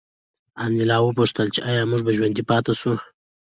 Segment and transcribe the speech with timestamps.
[0.63, 2.93] انیلا وپوښتل چې ایا موږ به ژوندي پاتې شو